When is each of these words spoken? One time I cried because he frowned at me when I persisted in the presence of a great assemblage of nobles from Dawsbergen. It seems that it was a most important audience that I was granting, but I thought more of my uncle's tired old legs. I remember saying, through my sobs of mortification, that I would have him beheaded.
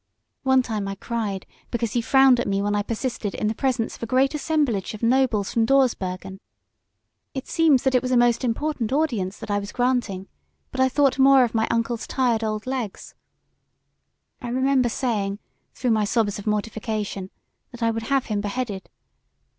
One 0.41 0.63
time 0.63 0.87
I 0.87 0.95
cried 0.95 1.45
because 1.69 1.93
he 1.93 2.01
frowned 2.01 2.39
at 2.39 2.47
me 2.47 2.59
when 2.59 2.73
I 2.75 2.81
persisted 2.81 3.35
in 3.35 3.45
the 3.45 3.53
presence 3.53 3.95
of 3.95 4.01
a 4.01 4.07
great 4.07 4.33
assemblage 4.33 4.95
of 4.95 5.03
nobles 5.03 5.53
from 5.53 5.63
Dawsbergen. 5.63 6.39
It 7.35 7.47
seems 7.47 7.83
that 7.83 7.93
it 7.93 8.01
was 8.01 8.09
a 8.09 8.17
most 8.17 8.43
important 8.43 8.91
audience 8.91 9.37
that 9.37 9.51
I 9.51 9.59
was 9.59 9.71
granting, 9.71 10.27
but 10.71 10.79
I 10.81 10.89
thought 10.89 11.19
more 11.19 11.43
of 11.43 11.53
my 11.53 11.67
uncle's 11.69 12.07
tired 12.07 12.43
old 12.43 12.65
legs. 12.65 13.13
I 14.41 14.47
remember 14.47 14.89
saying, 14.89 15.37
through 15.75 15.91
my 15.91 16.05
sobs 16.05 16.39
of 16.39 16.47
mortification, 16.47 17.29
that 17.69 17.83
I 17.83 17.91
would 17.91 18.07
have 18.09 18.25
him 18.25 18.41
beheaded. 18.41 18.89